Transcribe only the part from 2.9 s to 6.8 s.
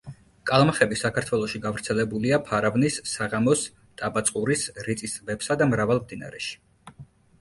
საღამოს, ტაბაწყურის, რიწის ტბებსა და მრავალ მდინარეში.